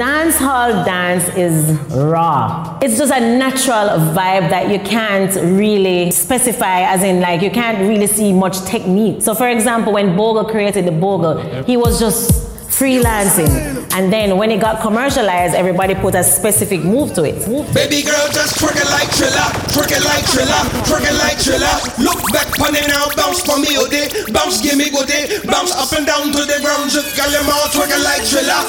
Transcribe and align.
dance 0.00 0.38
hall 0.38 0.82
dance 0.82 1.28
is 1.36 1.78
raw. 1.90 2.78
It's 2.80 2.96
just 2.96 3.12
a 3.12 3.20
natural 3.20 4.00
vibe 4.16 4.48
that 4.48 4.70
you 4.70 4.78
can't 4.78 5.34
really 5.60 6.10
specify, 6.10 6.90
as 6.94 7.02
in, 7.02 7.20
like, 7.20 7.42
you 7.42 7.50
can't 7.50 7.80
really 7.86 8.06
see 8.06 8.32
much 8.32 8.64
technique. 8.64 9.20
So, 9.20 9.34
for 9.34 9.50
example, 9.50 9.92
when 9.92 10.16
Bogle 10.16 10.46
created 10.46 10.86
the 10.86 10.92
Bogle, 10.92 11.36
he 11.64 11.76
was 11.76 12.00
just 12.00 12.48
freelancing. 12.70 13.52
And 13.92 14.10
then 14.10 14.38
when 14.38 14.50
it 14.50 14.60
got 14.60 14.80
commercialized, 14.80 15.54
everybody 15.54 15.94
put 15.94 16.14
a 16.14 16.24
specific 16.24 16.80
move 16.80 17.12
to 17.14 17.24
it. 17.28 17.36
Baby 17.74 18.00
girl, 18.00 18.24
just 18.32 18.56
twerk 18.56 18.78
it 18.78 18.88
like 18.88 19.10
Thriller, 19.12 19.48
twerk 19.74 19.90
it 19.92 20.00
like 20.00 20.24
Thriller, 20.32 20.62
twerk 20.88 21.04
it 21.04 21.16
like 21.20 21.36
Thriller. 21.36 21.76
Look 22.00 22.22
back 22.32 22.48
on 22.62 22.72
it 22.72 22.88
now, 22.88 23.10
bounce 23.18 23.42
for 23.42 23.58
me, 23.58 23.76
oh 23.76 23.84
day, 23.90 24.08
bounce, 24.32 24.62
give 24.62 24.78
me 24.78 24.88
good 24.88 25.10
day, 25.10 25.28
bounce 25.44 25.74
up 25.76 25.92
and 25.92 26.06
down 26.06 26.32
to 26.32 26.42
the 26.46 26.56
ground, 26.64 26.88
just 26.88 27.12
got 27.18 27.28
them 27.28 27.44
all 27.52 27.68
twerk 27.74 27.90
it 27.90 28.00
like 28.00 28.22
Thriller, 28.24 28.62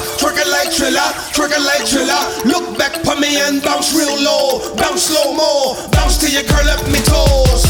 twerk 0.90 1.54
it 1.54 1.62
like 1.62 1.86
Thriller. 1.86 2.22
Look 2.42 2.78
back 2.78 3.06
on 3.06 3.20
me 3.20 3.38
and 3.38 3.62
bounce 3.62 3.94
real 3.94 4.18
low, 4.18 4.74
bounce 4.74 5.06
slow 5.06 5.34
mo, 5.34 5.78
bounce 5.92 6.18
till 6.18 6.30
you 6.30 6.42
curl 6.42 6.66
up 6.66 6.82
me 6.90 6.98
toes. 7.06 7.62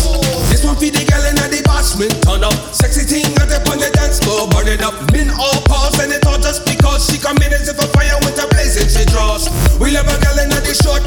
This 0.49 0.65
one 0.65 0.77
for 0.77 0.89
the 0.89 1.05
girl 1.05 1.25
in 1.29 1.37
the 1.37 1.61
basement, 1.61 2.17
turn 2.23 2.45
up, 2.45 2.57
sexy 2.73 3.05
thing 3.05 3.29
at 3.37 3.49
the 3.53 3.61
on 3.69 3.79
the 3.79 3.91
dance 3.93 4.21
floor, 4.21 4.49
burn 4.49 4.69
it 4.69 4.81
up, 4.81 4.97
min 5.13 5.29
all 5.31 5.61
pause 5.69 5.99
and 6.01 6.13
it 6.13 6.25
all 6.27 6.39
just 6.39 6.65
because 6.65 7.05
she 7.11 7.19
come 7.19 7.37
in 7.45 7.53
as 7.53 7.69
if 7.69 7.77
a 7.77 7.87
fire 7.93 8.17
with 8.25 8.41
a 8.41 8.47
blazing 8.49 8.89
she 8.89 9.05
draws. 9.13 9.49
We 9.77 9.93
love 9.93 10.09
a 10.09 10.17
girl 10.17 10.39
in 10.41 10.49
the 10.49 10.73
short 10.73 11.02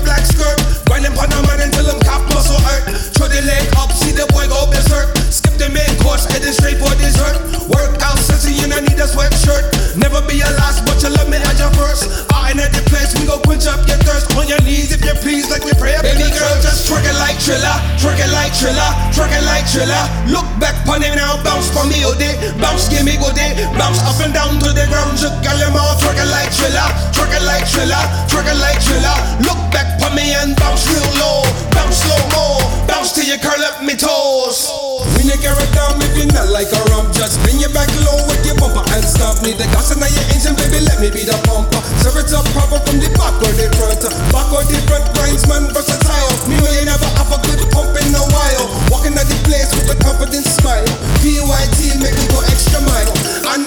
Thriller, 18.00 18.22
it 18.22 18.32
like 18.32 18.54
Thriller, 18.54 18.92
twerk 19.12 19.34
it 19.34 19.44
like 19.44 19.66
Thriller. 19.68 20.04
Look 20.30 20.48
back 20.62 20.76
pon 20.86 21.04
it 21.04 21.16
now, 21.16 21.42
bounce 21.44 21.72
for 21.74 21.84
me, 21.88 22.06
oh 22.06 22.16
day, 22.16 22.38
bounce, 22.62 22.88
give 22.88 23.04
me 23.04 23.18
oh, 23.18 23.28
good 23.28 23.36
day, 23.36 23.52
bounce 23.76 24.00
up 24.06 24.20
and 24.24 24.34
down 24.34 24.62
to 24.62 24.70
the 24.72 24.86
ground, 24.88 25.18
just 25.18 25.36
got 25.44 25.58
them 25.58 25.76
all 25.76 25.96
twerk 26.00 26.20
it 26.20 26.30
like 26.30 26.52
Thriller, 26.54 26.88
twerk 27.12 27.34
it 27.34 27.44
like 27.44 27.66
Thriller, 27.68 28.04
twerk 28.30 28.48
it 28.48 28.58
like 28.62 28.80
Thriller. 28.80 29.18
Look 29.44 29.60
back 29.74 30.00
pon 30.00 30.16
me 30.16 30.32
and 30.38 30.56
bounce 30.56 30.88
real 30.88 31.04
low, 31.20 31.44
bounce 31.74 32.06
slow 32.06 32.22
mo, 32.32 32.62
bounce 32.88 33.12
till 33.12 33.28
you 33.28 33.40
curl 33.42 33.60
up 33.66 33.84
me 33.84 33.98
toes. 33.98 34.70
When 35.18 35.28
you 35.28 35.38
carry 35.42 35.66
down, 35.74 36.00
if 36.00 36.14
you 36.16 36.30
not 36.32 36.54
like 36.54 36.70
a 36.72 36.82
rump, 36.94 37.12
just 37.12 37.42
bring 37.44 37.60
your 37.60 37.74
back 37.74 37.90
low 38.06 38.20
with 38.30 38.46
your 38.46 38.56
bumper 38.56 38.86
and 38.94 39.04
stop 39.04 39.42
me. 39.42 39.52
The 39.58 39.66
gas 39.74 39.92
in 39.92 40.00
your 40.00 40.26
engine, 40.32 40.56
baby, 40.56 40.86
let 40.86 41.02
me 41.02 41.10
be 41.10 41.26
the 41.26 41.36
pumper. 41.50 41.82
Serve 42.04 42.22
it 42.22 42.32
up 42.32 42.46
proper 42.54 42.80
from 42.86 43.02
the 43.02 43.10
back 43.18 43.36
or 43.42 43.52
the 43.56 43.68
front, 43.76 44.04
back 44.32 44.50
or 44.54 44.64
the 44.64 44.78
front, 44.86 45.06
grinds 45.18 45.44
man 45.50 45.68
versatile. 45.74 45.95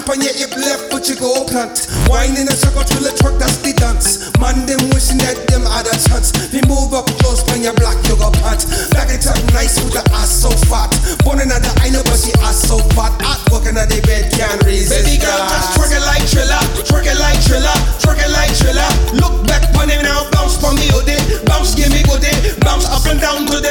And 0.08 0.16
on 0.16 0.24
your 0.24 0.32
hip 0.40 0.56
left 0.56 0.88
foot 0.88 1.04
you 1.04 1.20
go 1.20 1.44
plant. 1.44 1.84
Wine 2.08 2.32
in 2.40 2.48
a 2.48 2.56
circle 2.56 2.80
till 2.80 3.04
the 3.04 3.12
truck 3.20 3.36
that's 3.36 3.60
the 3.60 3.76
dance. 3.76 4.32
Man 4.40 4.64
them 4.64 4.80
wishing 4.96 5.20
that 5.20 5.36
them 5.52 5.68
had 5.68 5.84
a 5.84 5.92
chance. 6.00 6.32
We 6.48 6.64
move 6.64 6.96
up 6.96 7.12
close 7.20 7.44
when 7.52 7.60
you 7.60 7.76
black 7.76 8.00
you 8.08 8.16
go 8.16 8.32
pants. 8.40 8.88
Back 8.88 9.12
it 9.12 9.28
up 9.28 9.36
nice 9.52 9.76
with 9.84 9.92
the 9.92 10.04
ass 10.16 10.32
so 10.32 10.48
fat. 10.72 10.96
Born 11.28 11.44
in 11.44 11.52
the 11.52 11.60
I 11.84 11.92
know 11.92 12.00
but 12.08 12.16
she 12.16 12.32
ass 12.40 12.56
so 12.56 12.80
fat. 12.96 13.12
At 13.20 13.36
working 13.52 13.76
at 13.76 13.92
the 13.92 14.00
bed 14.08 14.32
can't 14.32 14.56
resist. 14.64 14.96
Baby 14.96 15.20
girl 15.20 15.44
just 15.44 15.76
twerk 15.76 15.92
it 15.92 16.00
like 16.00 16.24
Thriller, 16.24 16.62
twerk 16.88 17.04
it 17.04 17.20
like 17.20 17.40
Thriller, 17.44 17.76
twerk 18.00 18.16
it 18.24 18.32
like 18.32 18.52
Thriller. 18.56 18.88
Look 19.12 19.44
back 19.44 19.68
on 19.76 19.92
him 19.92 20.00
now, 20.08 20.24
bounce 20.32 20.56
for 20.56 20.72
me 20.72 20.88
oh 20.96 21.04
day, 21.04 21.20
bounce 21.44 21.76
give 21.76 21.92
me 21.92 22.00
good 22.08 22.24
day, 22.24 22.56
bounce 22.64 22.88
up 22.88 23.04
and 23.04 23.20
down 23.20 23.44
to 23.44 23.60
the 23.60 23.67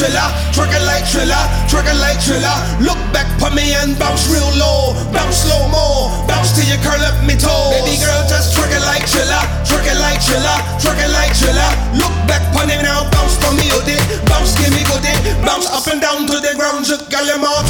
Thriller, 0.00 0.32
it 0.56 0.84
like 0.88 1.04
Thriller, 1.04 1.44
it 1.68 1.98
like 2.00 2.16
Thriller. 2.24 2.56
Look 2.80 2.96
back 3.12 3.28
on 3.44 3.52
me 3.52 3.76
and 3.76 3.92
bounce 4.00 4.32
real 4.32 4.48
low, 4.56 4.96
bounce 5.12 5.44
slow 5.44 5.68
mo, 5.68 6.08
bounce 6.24 6.56
till 6.56 6.64
you 6.64 6.80
curl 6.80 7.04
up 7.04 7.20
me 7.28 7.36
toes. 7.36 7.76
Baby 7.76 8.00
girl 8.00 8.24
just 8.24 8.56
it 8.56 8.80
like 8.88 9.04
Thriller, 9.04 9.44
it 9.68 10.00
like 10.00 10.24
Thriller, 10.24 10.56
it 10.80 11.12
like 11.12 11.36
Thriller. 11.36 11.70
Look 12.00 12.16
back 12.24 12.40
on 12.56 12.72
me 12.72 12.80
now, 12.80 13.12
bounce 13.12 13.36
for 13.44 13.52
me 13.52 13.68
oh 13.76 13.84
day, 13.84 14.00
bounce 14.24 14.56
give 14.56 14.72
me 14.72 14.80
good 14.88 15.04
day, 15.04 15.20
bounce 15.44 15.68
up 15.68 15.84
and 15.92 16.00
down 16.00 16.24
to 16.32 16.40
the 16.40 16.56
ground. 16.56 16.88
Just 16.88 17.12
all 17.44 17.60